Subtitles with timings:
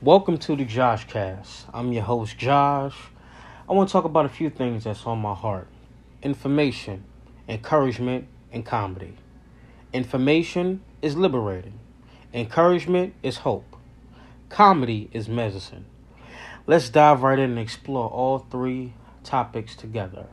[0.00, 1.66] Welcome to the Josh Cast.
[1.74, 2.94] I'm your host, Josh.
[3.68, 5.66] I want to talk about a few things that's on my heart
[6.22, 7.02] information,
[7.48, 9.16] encouragement, and comedy.
[9.92, 11.80] Information is liberating,
[12.32, 13.76] encouragement is hope,
[14.48, 15.84] comedy is medicine.
[16.68, 18.92] Let's dive right in and explore all three
[19.24, 20.28] topics together.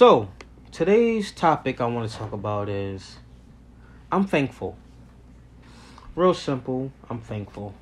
[0.00, 0.30] So,
[0.72, 3.18] today's topic I want to talk about is
[4.10, 4.78] I'm thankful.
[6.16, 7.74] Real simple, I'm thankful.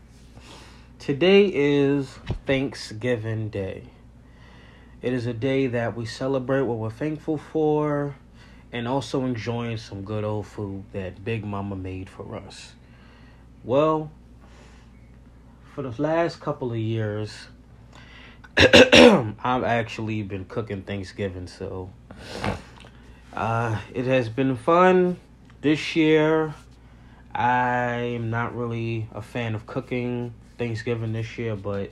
[0.99, 3.85] Today is Thanksgiving Day.
[5.01, 8.17] It is a day that we celebrate what we're thankful for
[8.73, 12.73] and also enjoying some good old food that Big Mama made for us.
[13.63, 14.11] Well,
[15.73, 17.47] for the last couple of years,
[19.45, 21.91] I've actually been cooking Thanksgiving, so
[23.33, 25.17] uh, it has been fun
[25.61, 26.53] this year.
[27.33, 31.91] I am not really a fan of cooking Thanksgiving this year, but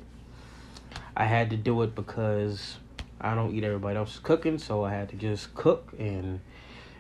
[1.17, 2.79] I had to do it because
[3.21, 6.41] I don't eat everybody else's cooking, so I had to just cook and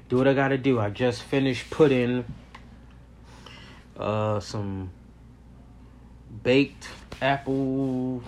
[0.09, 0.79] do what I gotta do.
[0.79, 2.25] I just finished putting
[3.99, 4.91] uh, some
[6.45, 6.89] baked
[7.21, 8.23] apple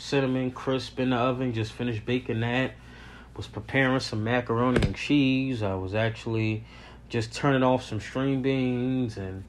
[0.00, 1.52] cinnamon crisp in the oven.
[1.52, 2.72] Just finished baking that.
[3.36, 5.62] Was preparing some macaroni and cheese.
[5.62, 6.64] I was actually
[7.08, 9.44] just turning off some string beans and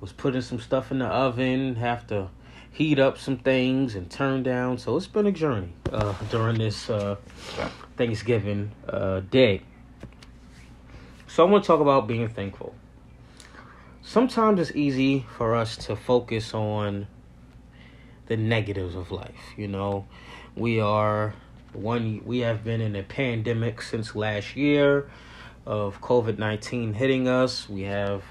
[0.00, 1.76] was putting some stuff in the oven.
[1.76, 2.28] Have to
[2.70, 4.78] heat up some things and turn down.
[4.78, 7.16] So it's been a journey uh, during this uh,
[7.96, 9.62] Thanksgiving uh, day.
[11.26, 12.74] So I want to talk about being thankful.
[14.02, 17.06] Sometimes it's easy for us to focus on
[18.32, 19.44] the negatives of life.
[19.58, 20.06] You know,
[20.56, 21.34] we are
[21.74, 22.22] one.
[22.24, 25.10] We have been in a pandemic since last year
[25.66, 27.68] of COVID nineteen hitting us.
[27.68, 28.22] We have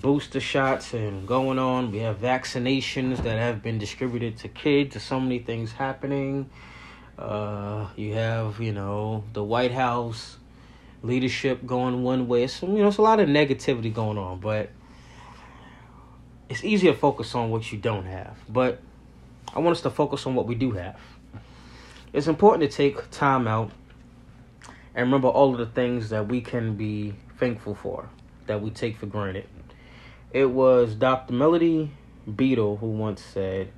[0.00, 1.92] booster shots and going on.
[1.92, 4.94] We have vaccinations that have been distributed to kids.
[4.94, 6.48] There's so many things happening.
[7.18, 10.38] Uh, you have you know the White House
[11.02, 12.46] leadership going one way.
[12.46, 14.70] So you know it's a lot of negativity going on, but
[16.48, 18.38] it's easy to focus on what you don't have.
[18.48, 18.80] But
[19.54, 21.00] I want us to focus on what we do have.
[22.12, 23.70] It's important to take time out
[24.94, 28.08] and remember all of the things that we can be thankful for,
[28.46, 29.46] that we take for granted.
[30.32, 31.32] It was Dr.
[31.32, 31.90] Melody
[32.36, 33.72] Beattie who once said,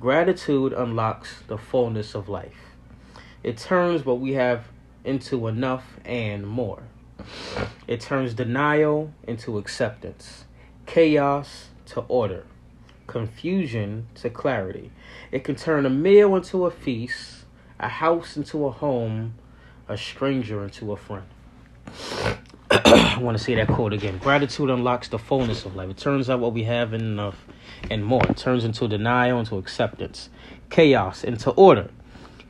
[0.00, 2.76] Gratitude unlocks the fullness of life.
[3.42, 4.66] It turns what we have
[5.04, 6.82] into enough and more.
[7.88, 10.44] It turns denial into acceptance,
[10.86, 12.44] chaos to order,
[13.08, 14.92] confusion to clarity.
[15.32, 17.44] It can turn a meal into a feast,
[17.80, 19.34] a house into a home,
[19.88, 21.26] a stranger into a friend.
[22.70, 24.18] I want to say that quote again.
[24.18, 25.90] Gratitude unlocks the fullness of life.
[25.90, 27.46] It turns out what we have enough
[27.90, 28.22] and more.
[28.28, 30.28] It turns into denial into acceptance,
[30.70, 31.90] chaos into order,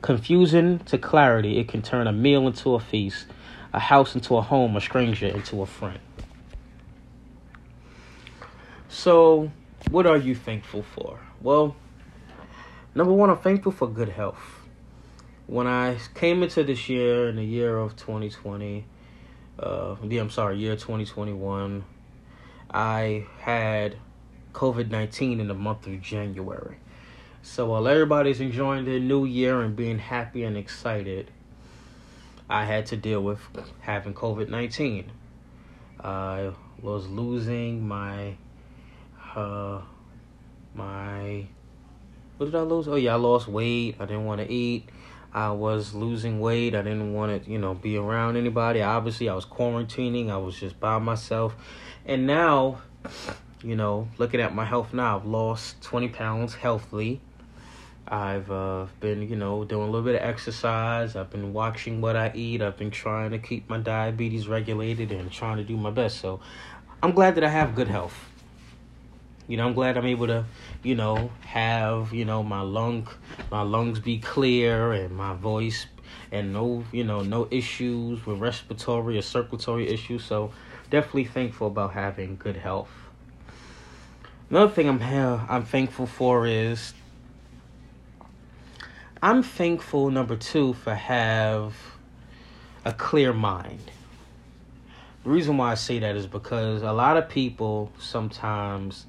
[0.01, 1.57] confusion to clarity.
[1.57, 3.27] It can turn a meal into a feast,
[3.73, 5.99] a house into a home, a stranger into a friend.
[8.89, 9.51] So,
[9.89, 11.19] what are you thankful for?
[11.41, 11.75] Well,
[12.93, 14.37] number one, I'm thankful for good health.
[15.47, 18.85] When I came into this year, in the year of 2020,
[19.57, 21.83] uh, yeah, I'm sorry, year 2021,
[22.71, 23.97] I had
[24.53, 26.77] COVID 19 in the month of January.
[27.41, 31.31] So while everybody's enjoying their new year and being happy and excited,
[32.47, 33.39] I had to deal with
[33.81, 35.11] having COVID 19.
[36.03, 38.35] I was losing my
[39.39, 39.81] uh
[40.73, 41.45] my
[42.37, 42.87] what did I lose?
[42.87, 43.97] Oh yeah, I lost weight.
[43.99, 44.87] I didn't want to eat.
[45.33, 46.73] I was losing weight.
[46.73, 48.81] I didn't want to, you know, be around anybody.
[48.81, 50.29] Obviously, I was quarantining.
[50.31, 51.55] I was just by myself.
[52.05, 52.81] And now,
[53.63, 57.21] you know, looking at my health now, I've lost 20 pounds healthily.
[58.07, 61.15] I've uh, been, you know, doing a little bit of exercise.
[61.15, 62.61] I've been watching what I eat.
[62.61, 66.19] I've been trying to keep my diabetes regulated and trying to do my best.
[66.19, 66.39] So
[67.03, 68.28] I'm glad that I have good health.
[69.49, 70.45] You know, I'm glad I'm able to,
[70.83, 73.07] you know, have you know my lung,
[73.49, 75.87] my lungs be clear and my voice,
[76.31, 80.23] and no, you know, no issues with respiratory or circulatory issues.
[80.23, 80.51] So,
[80.91, 82.91] definitely thankful about having good health.
[84.51, 86.93] Another thing I'm I'm thankful for is
[89.19, 91.73] I'm thankful number two for have
[92.85, 93.89] a clear mind.
[95.23, 99.07] The reason why I say that is because a lot of people sometimes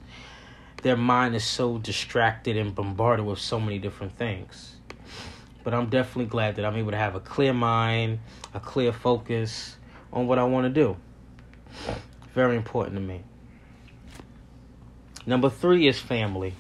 [0.83, 4.77] their mind is so distracted and bombarded with so many different things.
[5.63, 8.21] But I'm definitely glad that I'm able to have a clear mind,
[8.55, 9.77] a clear focus
[10.13, 10.97] on what I want to do.
[12.35, 13.23] Very important to me.
[15.27, 16.55] Number three is family.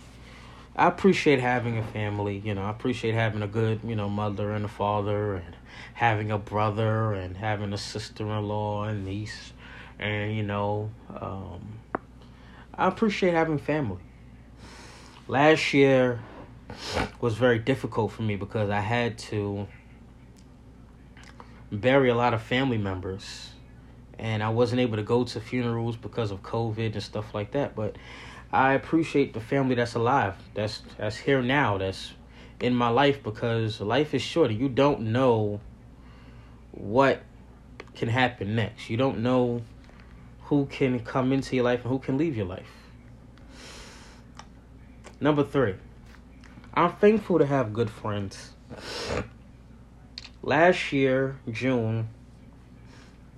[0.77, 2.43] I appreciate having a family.
[2.45, 5.57] You know, I appreciate having a good, you know, mother and a father, and
[5.95, 9.53] having a brother, and having a sister-in-law and niece,
[9.99, 11.81] and you know, um,
[12.75, 14.03] I appreciate having family.
[15.31, 16.19] Last year
[17.21, 19.69] was very difficult for me because I had to
[21.71, 23.50] bury a lot of family members,
[24.19, 27.77] and I wasn't able to go to funerals because of COVID and stuff like that.
[27.77, 27.94] But
[28.50, 32.12] I appreciate the family that's alive, that's that's here now, that's
[32.59, 34.50] in my life because life is short.
[34.50, 35.61] You don't know
[36.73, 37.23] what
[37.94, 38.91] can happen next.
[38.91, 39.62] You don't know
[40.47, 42.80] who can come into your life and who can leave your life.
[45.23, 45.75] Number three,
[46.73, 48.53] I'm thankful to have good friends.
[50.43, 52.09] Last year, June,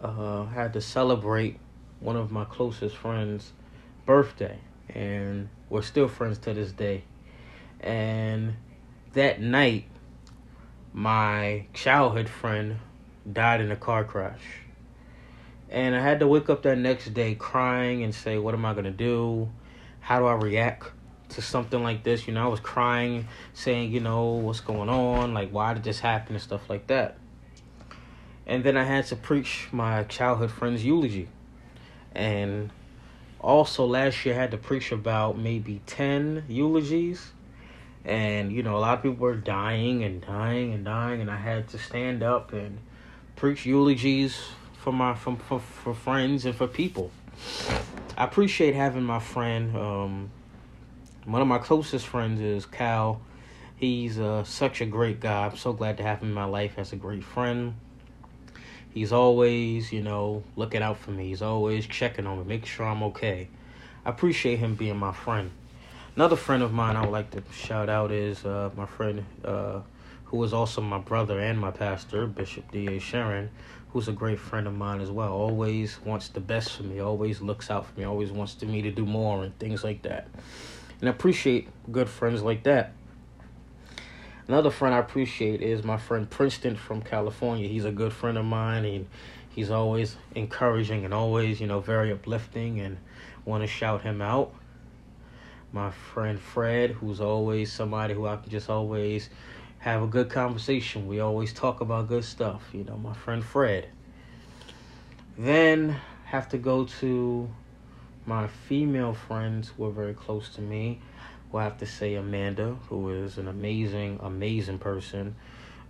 [0.00, 1.58] uh, had to celebrate
[1.98, 3.52] one of my closest friends'
[4.06, 4.58] birthday
[4.90, 7.02] and we're still friends to this day.
[7.80, 8.54] And
[9.14, 9.86] that night,
[10.92, 12.78] my childhood friend
[13.32, 14.42] died in a car crash.
[15.68, 18.72] And I had to wake up that next day crying and say, What am I
[18.72, 19.48] going to do?
[19.98, 20.92] How do I react
[21.32, 22.26] to something like this?
[22.26, 25.34] You know, I was crying, saying, You know, what's going on?
[25.34, 26.34] Like, why did this happen?
[26.34, 27.16] And stuff like that.
[28.46, 31.28] And then I had to preach my childhood friend's eulogy.
[32.14, 32.70] And
[33.40, 37.32] also last year I had to preach about maybe 10 eulogies
[38.04, 41.36] and you know a lot of people were dying and dying and dying and I
[41.36, 42.78] had to stand up and
[43.36, 44.38] preach eulogies
[44.78, 47.10] for my for, for, for friends and for people.
[48.16, 50.30] I appreciate having my friend um,
[51.24, 53.20] one of my closest friends is Cal.
[53.76, 55.46] He's uh, such a great guy.
[55.46, 57.74] I'm so glad to have him in my life as a great friend.
[58.92, 61.28] He's always, you know, looking out for me.
[61.28, 63.48] He's always checking on me, making sure I'm okay.
[64.04, 65.50] I appreciate him being my friend.
[66.16, 69.80] Another friend of mine I would like to shout out is uh, my friend uh,
[70.24, 72.98] who is also my brother and my pastor, Bishop D.A.
[72.98, 73.48] Sherron,
[73.90, 75.32] who's a great friend of mine as well.
[75.32, 78.90] Always wants the best for me, always looks out for me, always wants me to
[78.90, 80.28] do more and things like that.
[81.02, 82.92] And appreciate good friends like that.
[84.46, 87.66] Another friend I appreciate is my friend Princeton from California.
[87.66, 89.08] He's a good friend of mine and
[89.50, 92.98] he's always encouraging and always, you know, very uplifting and
[93.44, 94.54] want to shout him out.
[95.72, 99.28] My friend Fred, who's always somebody who I can just always
[99.78, 101.08] have a good conversation.
[101.08, 103.88] We always talk about good stuff, you know, my friend Fred.
[105.36, 105.96] Then
[106.26, 107.50] have to go to
[108.26, 111.00] my female friends who are very close to me
[111.50, 115.34] will have to say Amanda, who is an amazing, amazing person.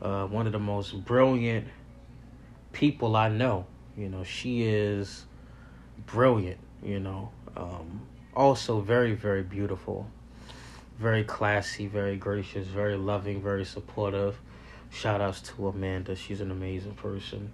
[0.00, 1.68] Uh, one of the most brilliant
[2.72, 3.66] people I know.
[3.96, 5.24] You know, she is
[6.06, 7.30] brilliant, you know.
[7.56, 8.02] Um,
[8.34, 10.08] also very, very beautiful.
[10.98, 14.38] Very classy, very gracious, very loving, very supportive.
[14.90, 16.16] Shout outs to Amanda.
[16.16, 17.52] She's an amazing person.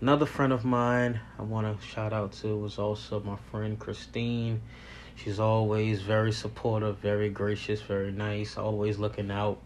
[0.00, 4.62] Another friend of mine I want to shout out to was also my friend Christine.
[5.16, 9.60] She's always very supportive, very gracious, very nice, always looking out.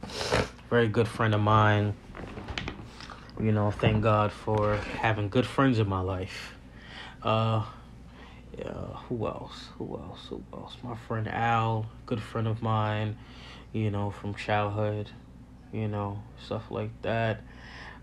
[0.70, 1.92] Very good friend of mine.
[3.38, 6.54] You know, thank God for having good friends in my life.
[7.22, 7.66] Uh,
[8.56, 8.72] yeah,
[9.08, 9.68] who else?
[9.76, 10.28] Who else?
[10.30, 10.78] Who else?
[10.82, 13.18] My friend Al, good friend of mine,
[13.74, 15.10] you know, from childhood,
[15.74, 17.42] you know, stuff like that.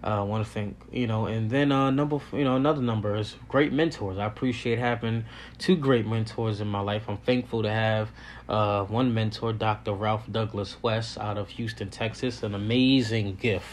[0.01, 3.35] I want to thank you know, and then uh, number you know another number is
[3.49, 4.17] great mentors.
[4.17, 5.25] I appreciate having
[5.57, 7.09] two great mentors in my life.
[7.09, 8.09] I'm thankful to have
[8.47, 9.93] uh, one mentor, Dr.
[9.93, 13.67] Ralph Douglas West, out of Houston, Texas, an amazing gift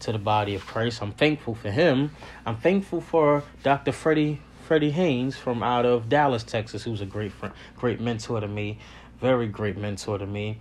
[0.00, 1.02] to the body of Christ.
[1.02, 2.10] I'm thankful for him.
[2.46, 3.92] I'm thankful for Dr.
[3.92, 8.48] Freddie Freddie Haynes from out of Dallas, Texas, who's a great friend, great mentor to
[8.48, 8.78] me,
[9.20, 10.58] very great mentor to me.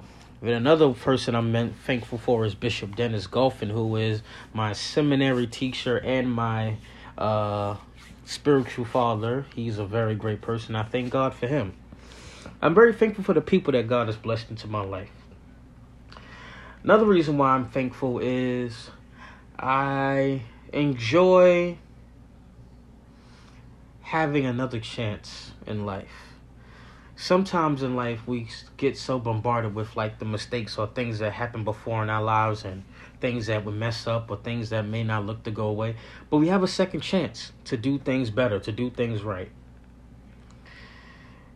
[0.54, 4.22] Another person I'm thankful for is Bishop Dennis Golfin, who is
[4.54, 6.78] my seminary teacher and my
[7.18, 7.78] uh,
[8.26, 9.48] spiritual father.
[9.56, 10.76] He's a very great person.
[10.76, 11.74] I thank God for him.
[12.62, 15.10] I'm very thankful for the people that God has blessed into my life.
[16.84, 18.92] Another reason why I'm thankful is
[19.58, 21.80] I enjoy
[24.02, 26.25] having another chance in life.
[27.18, 31.64] Sometimes in life we get so bombarded with like the mistakes or things that happened
[31.64, 32.84] before in our lives and
[33.22, 35.96] things that would mess up or things that may not look to go away.
[36.30, 39.50] But we have a second chance to do things better, to do things right.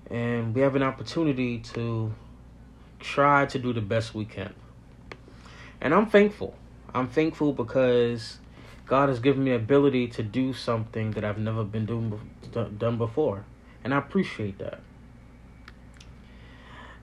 [0.09, 2.13] And we have an opportunity to
[2.99, 4.53] try to do the best we can.
[5.81, 6.55] And I'm thankful.
[6.93, 8.39] I'm thankful because
[8.85, 12.19] God has given me ability to do something that I've never been doing
[12.77, 13.43] done before.
[13.83, 14.79] And I appreciate that.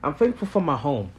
[0.03, 1.11] I'm thankful for my home.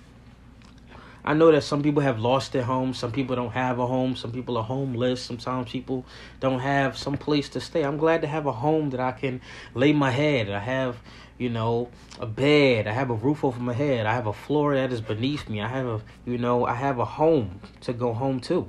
[1.25, 2.95] I know that some people have lost their home.
[2.95, 4.17] Some people don't have a home.
[4.17, 5.21] Some people are homeless.
[5.21, 6.07] Sometimes people
[6.41, 7.83] don't have some place to stay.
[7.83, 9.43] I'm glad to have a home that I can
[9.75, 10.49] lay my head.
[10.49, 10.97] I have,
[11.37, 12.87] you know, a bed.
[12.87, 14.07] I have a roof over my head.
[14.07, 15.61] I have a floor that is beneath me.
[15.61, 18.69] I have a, you know, I have a home to go home to.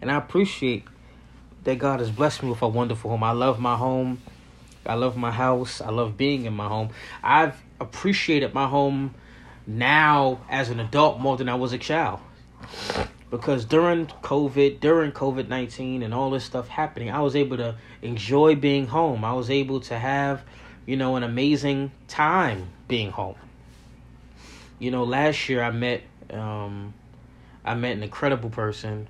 [0.00, 0.84] And I appreciate
[1.64, 3.24] that God has blessed me with a wonderful home.
[3.24, 4.20] I love my home.
[4.86, 5.80] I love my house.
[5.80, 6.90] I love being in my home.
[7.22, 9.14] I've appreciated my home
[9.66, 12.20] now as an adult more than I was a child.
[13.30, 17.76] Because during COVID, during COVID 19 and all this stuff happening, I was able to
[18.02, 19.24] enjoy being home.
[19.24, 20.44] I was able to have,
[20.86, 23.36] you know, an amazing time being home.
[24.78, 26.94] You know, last year I met um
[27.64, 29.08] I met an incredible person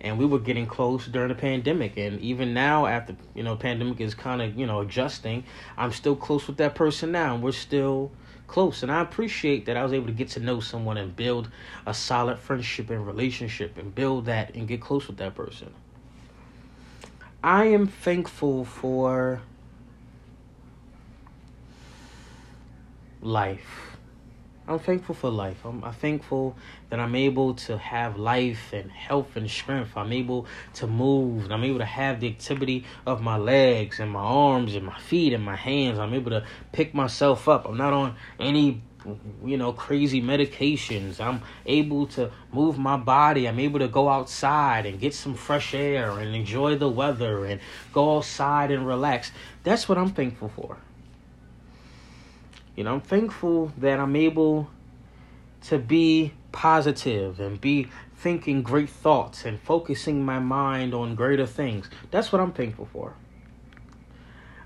[0.00, 4.00] and we were getting close during the pandemic and even now after you know pandemic
[4.00, 5.42] is kind of you know adjusting
[5.76, 8.10] i'm still close with that person now and we're still
[8.46, 8.82] close.
[8.82, 11.50] And I appreciate that I was able to get to know someone and build
[11.86, 15.72] a solid friendship and relationship and build that and get close with that person.
[17.42, 19.42] I am thankful for
[23.20, 23.95] life.
[24.68, 25.64] I'm thankful for life.
[25.64, 26.56] I'm, I'm, thankful
[26.90, 29.96] that I'm able to have life and health and strength.
[29.96, 31.52] I'm able to move.
[31.52, 35.32] I'm able to have the activity of my legs and my arms and my feet
[35.32, 36.00] and my hands.
[36.00, 37.68] I'm able to pick myself up.
[37.68, 38.82] I'm not on any
[39.44, 44.84] you know crazy medications i'm able to move my body i'm able to go outside
[44.84, 47.60] and get some fresh air and enjoy the weather and
[47.92, 49.30] go outside and relax
[49.62, 50.76] that's what i'm thankful for
[52.76, 54.68] you know, I'm thankful that I'm able
[55.62, 61.88] to be positive and be thinking great thoughts and focusing my mind on greater things.
[62.10, 63.16] That's what I'm thankful for.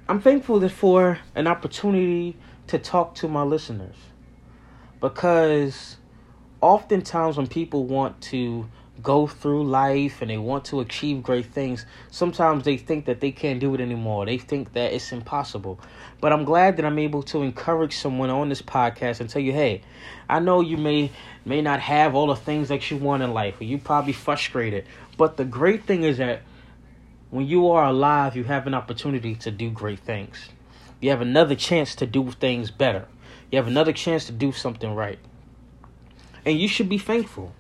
[0.09, 2.37] I'm thankful for an opportunity
[2.67, 3.97] to talk to my listeners
[5.01, 5.97] because
[6.61, 8.69] oftentimes when people want to
[9.03, 13.31] go through life and they want to achieve great things, sometimes they think that they
[13.31, 14.27] can't do it anymore.
[14.27, 15.81] They think that it's impossible.
[16.21, 19.53] But I'm glad that I'm able to encourage someone on this podcast and tell you,
[19.53, 19.83] hey,
[20.29, 21.11] I know you may
[21.45, 24.85] may not have all the things that you want in life, or you probably frustrated.
[25.17, 26.43] But the great thing is that
[27.31, 30.51] when you are alive, you have an opportunity to do great things.
[31.01, 33.07] You have another chance to do things better.
[33.51, 35.19] You have another chance to do something right.
[36.45, 37.55] And you should be thankful.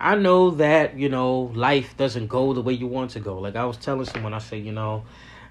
[0.00, 3.38] I know that, you know, life doesn't go the way you want to go.
[3.38, 5.04] Like I was telling someone, I said, you know,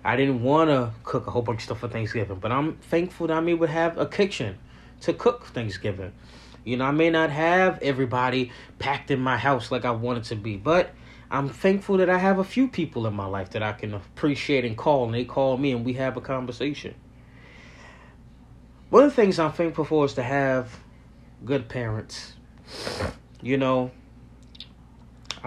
[0.03, 3.27] I didn't want to cook a whole bunch of stuff for Thanksgiving, but I'm thankful
[3.27, 4.57] that I'm able to have a kitchen
[5.01, 6.13] to cook Thanksgiving.
[6.63, 10.35] You know, I may not have everybody packed in my house like I wanted to
[10.35, 10.91] be, but
[11.29, 14.63] I'm thankful that I have a few people in my life that I can appreciate
[14.63, 16.95] and call, and they call me and we have a conversation.
[18.89, 20.79] One of the things I'm thankful for is to have
[21.43, 22.33] good parents.
[23.41, 23.91] You know,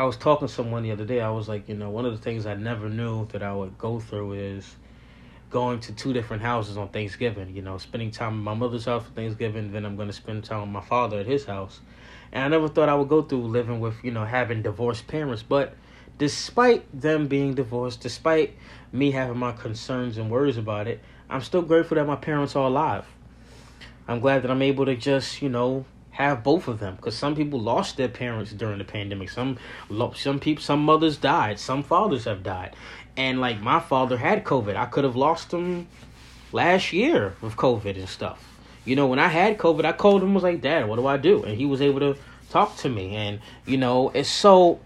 [0.01, 1.21] I was talking to someone the other day.
[1.21, 3.77] I was like, you know, one of the things I never knew that I would
[3.77, 4.77] go through is
[5.51, 7.55] going to two different houses on Thanksgiving.
[7.55, 10.43] You know, spending time at my mother's house for Thanksgiving, then I'm going to spend
[10.43, 11.81] time with my father at his house.
[12.33, 15.43] And I never thought I would go through living with, you know, having divorced parents.
[15.43, 15.75] But
[16.17, 18.57] despite them being divorced, despite
[18.93, 22.69] me having my concerns and worries about it, I'm still grateful that my parents are
[22.69, 23.05] alive.
[24.09, 27.35] I'm glad that I'm able to just, you know, have both of them because some
[27.35, 29.31] people lost their parents during the pandemic.
[29.31, 29.59] Some
[30.15, 31.59] some people, some mothers died.
[31.59, 32.75] Some fathers have died,
[33.17, 34.77] and like my father had COVID.
[34.77, 35.89] I could have lost him
[36.53, 38.47] last year with COVID and stuff.
[38.85, 41.17] You know, when I had COVID, I called him was like, "Dad, what do I
[41.17, 42.17] do?" And he was able to
[42.51, 43.15] talk to me.
[43.15, 44.81] And you know, it's so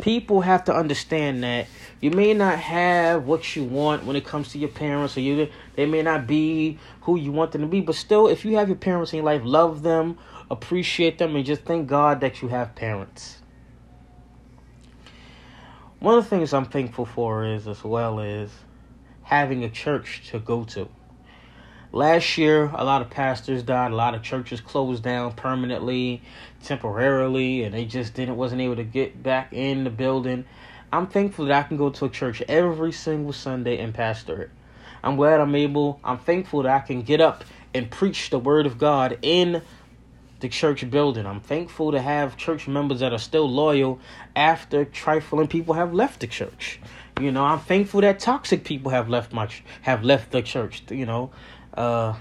[0.00, 1.66] people have to understand that
[2.00, 5.48] you may not have what you want when it comes to your parents or you
[5.76, 8.68] they may not be who you want them to be but still if you have
[8.68, 10.16] your parents in your life love them
[10.50, 13.38] appreciate them, and just thank God that you have parents.
[16.00, 18.50] One of the things I'm thankful for is, as well, is
[19.22, 20.88] having a church to go to.
[21.92, 26.22] last year a lot of pastors died a lot of churches closed down permanently
[26.62, 30.44] temporarily and they just didn't wasn't able to get back in the building
[30.92, 34.50] i'm thankful that i can go to a church every single sunday and pastor it
[35.02, 38.66] i'm glad i'm able i'm thankful that i can get up and preach the word
[38.66, 39.60] of god in
[40.40, 41.26] the church building.
[41.26, 44.00] I'm thankful to have church members that are still loyal
[44.34, 46.80] after trifling people have left the church.
[47.20, 49.46] You know i'm thankful that toxic people have left my
[49.82, 51.30] have left the church you know.
[51.72, 52.14] Uh,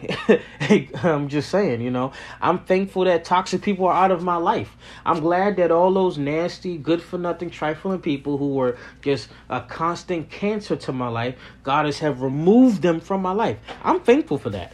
[1.03, 4.77] I'm just saying, you know, I'm thankful that toxic people are out of my life.
[5.03, 9.61] I'm glad that all those nasty, good for nothing, trifling people who were just a
[9.61, 13.57] constant cancer to my life, God has have removed them from my life.
[13.83, 14.71] I'm thankful for that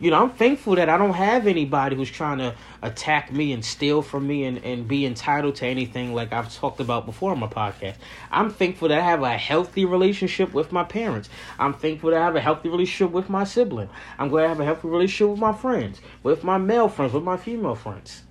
[0.00, 3.64] you know, I'm thankful that I don't have anybody who's trying to attack me and
[3.64, 7.38] steal from me and, and be entitled to anything like I've talked about before on
[7.38, 7.94] my podcast.
[8.30, 11.30] I'm thankful that I have a healthy relationship with my parents.
[11.58, 13.88] I'm thankful that I have a healthy relationship with my sibling.
[14.18, 17.24] I'm glad I have a healthy relationship with my friends, with my male friends, with
[17.24, 18.24] my female friends.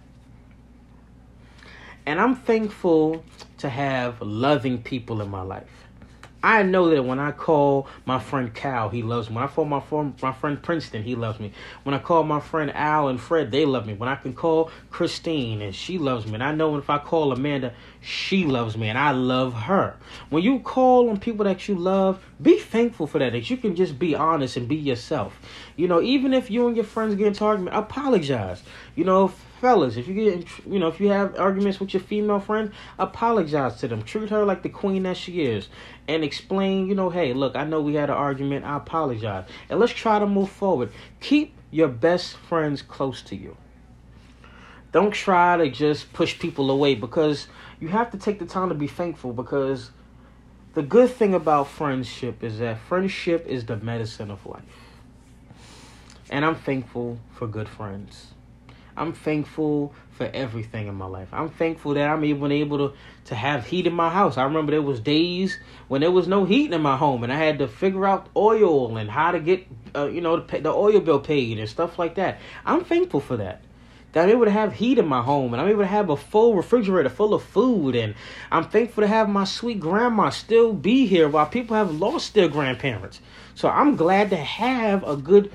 [2.05, 3.23] And I'm thankful
[3.59, 5.82] to have loving people in my life.
[6.45, 9.35] I know that when I call my friend Cal, he loves me.
[9.37, 11.53] When I call my friend, my friend Princeton, he loves me.
[11.83, 13.93] When I call my friend Al and Fred, they love me.
[13.93, 16.33] When I can call Christine and she loves me.
[16.33, 19.95] And I know if I call Amanda, she loves me and I love her.
[20.29, 23.31] When you call on people that you love, be thankful for that.
[23.31, 25.39] That you can just be honest and be yourself.
[25.77, 28.61] You know, even if you and your friends get into argument, apologize.
[28.95, 29.29] You know,
[29.61, 33.77] fellas, if you get, you know, if you have arguments with your female friend, apologize
[33.77, 34.03] to them.
[34.03, 35.69] Treat her like the queen that she is,
[36.05, 38.65] and explain, you know, hey, look, I know we had an argument.
[38.65, 40.91] I apologize, and let's try to move forward.
[41.21, 43.55] Keep your best friends close to you.
[44.91, 47.47] Don't try to just push people away because
[47.83, 49.91] you have to take the time to be thankful because
[50.73, 54.63] the good thing about friendship is that friendship is the medicine of life.
[56.29, 58.27] And I'm thankful for good friends.
[58.95, 61.27] I'm thankful for everything in my life.
[61.33, 64.37] I'm thankful that I'm even able to, to have heat in my house.
[64.37, 65.59] I remember there was days
[65.89, 68.95] when there was no heat in my home, and I had to figure out oil
[68.95, 72.15] and how to get, uh, you know, the, the oil bill paid and stuff like
[72.15, 72.39] that.
[72.65, 73.61] I'm thankful for that.
[74.13, 76.15] That I'm able to have heat in my home, and I'm able to have a
[76.15, 78.15] full refrigerator full of food, and
[78.51, 82.47] I'm thankful to have my sweet grandma still be here while people have lost their
[82.47, 83.19] grandparents.
[83.55, 85.51] So I'm glad to have a good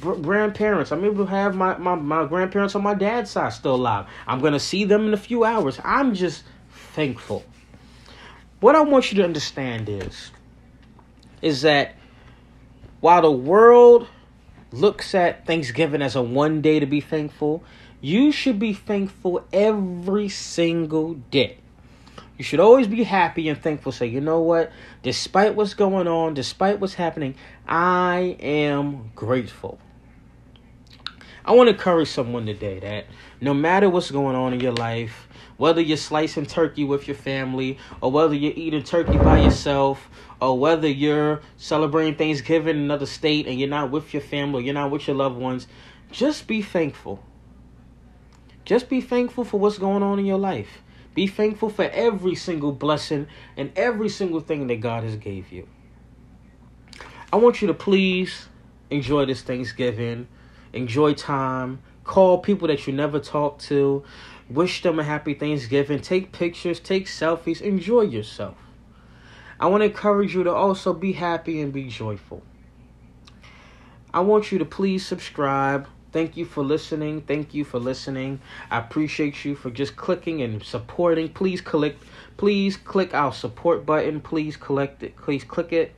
[0.00, 0.92] grandparents.
[0.92, 4.06] I'm able to have my, my, my grandparents on my dad's side still alive.
[4.26, 5.80] I'm going to see them in a few hours.
[5.84, 6.44] I'm just
[6.94, 7.44] thankful.
[8.60, 10.30] What I want you to understand is,
[11.42, 11.94] is that
[13.00, 14.08] while the world
[14.72, 17.62] looks at Thanksgiving as a one day to be thankful,
[18.00, 21.58] you should be thankful every single day.
[22.36, 23.90] You should always be happy and thankful.
[23.90, 24.70] Say, you know what?
[25.02, 27.34] Despite what's going on, despite what's happening,
[27.66, 29.80] I am grateful.
[31.44, 33.06] I want to encourage someone today that
[33.40, 37.78] no matter what's going on in your life, whether you're slicing turkey with your family,
[38.00, 40.08] or whether you're eating turkey by yourself,
[40.40, 44.74] or whether you're celebrating Thanksgiving in another state and you're not with your family, you're
[44.74, 45.66] not with your loved ones,
[46.10, 47.22] just be thankful.
[48.64, 50.82] Just be thankful for what's going on in your life.
[51.14, 55.66] Be thankful for every single blessing and every single thing that God has gave you.
[57.32, 58.48] I want you to please
[58.90, 60.28] enjoy this Thanksgiving.
[60.72, 61.80] Enjoy time.
[62.04, 64.04] Call people that you never talk to.
[64.48, 66.00] Wish them a happy Thanksgiving.
[66.00, 67.60] Take pictures, take selfies.
[67.60, 68.56] Enjoy yourself.
[69.60, 72.42] I want to encourage you to also be happy and be joyful.
[74.14, 77.20] I want you to please subscribe Thank you for listening.
[77.20, 78.40] Thank you for listening.
[78.70, 81.28] I appreciate you for just clicking and supporting.
[81.28, 81.98] Please click
[82.38, 84.20] please click our support button.
[84.20, 85.16] Please collect it.
[85.16, 85.94] Please click it.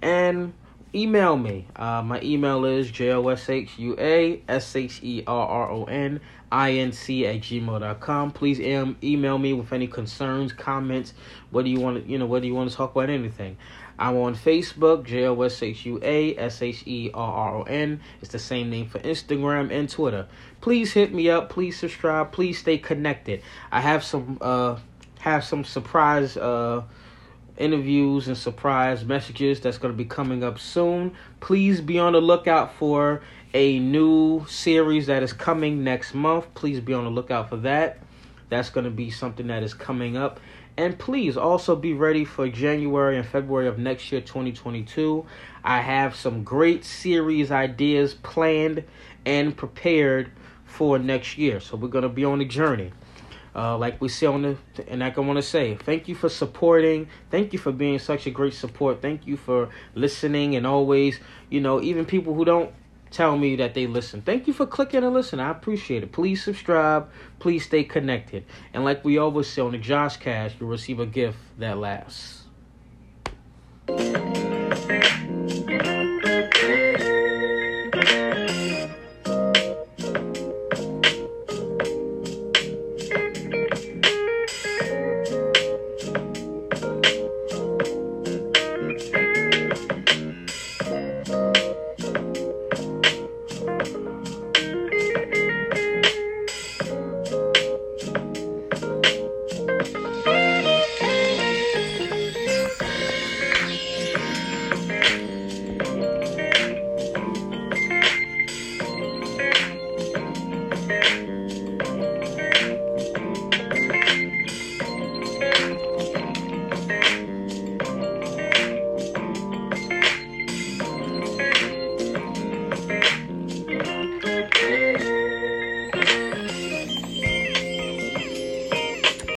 [0.00, 0.54] And
[0.94, 1.66] email me.
[1.76, 4.42] Uh, my email is J-O-S-H-U-A
[6.52, 8.30] S-H-E-R-R-O-N-I-N-C at gmail.com.
[8.32, 11.14] Please em- email me with any concerns, comments,
[11.50, 13.56] what do you want to, you know, whether you want to talk about anything.
[13.98, 17.62] I'm on Facebook, J O S H U A S H E R R O
[17.64, 18.00] N.
[18.22, 20.26] It's the same name for Instagram and Twitter.
[20.62, 21.50] Please hit me up.
[21.50, 22.32] Please subscribe.
[22.32, 23.42] Please stay connected.
[23.70, 24.78] I have some uh
[25.18, 26.82] have some surprise uh
[27.60, 31.12] interviews and surprise messages that's going to be coming up soon.
[31.40, 33.22] Please be on the lookout for
[33.54, 36.52] a new series that is coming next month.
[36.54, 37.98] Please be on the lookout for that.
[38.48, 40.40] That's going to be something that is coming up.
[40.76, 45.26] And please also be ready for January and February of next year, 2022.
[45.62, 48.84] I have some great series ideas planned
[49.26, 50.30] and prepared
[50.64, 51.60] for next year.
[51.60, 52.92] So we're going to be on a journey.
[53.54, 56.28] Uh, like we see on the, and like I want to say, thank you for
[56.28, 57.08] supporting.
[57.30, 59.02] Thank you for being such a great support.
[59.02, 62.72] Thank you for listening and always, you know, even people who don't
[63.10, 64.22] tell me that they listen.
[64.22, 65.40] Thank you for clicking and listen.
[65.40, 66.12] I appreciate it.
[66.12, 67.10] Please subscribe.
[67.38, 68.44] Please stay connected.
[68.72, 72.44] And like we always say on the Josh Cast, you'll receive a gift that lasts.